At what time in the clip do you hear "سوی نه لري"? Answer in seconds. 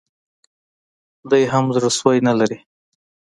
1.99-2.57